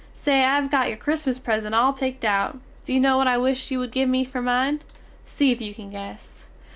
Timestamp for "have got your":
0.59-0.97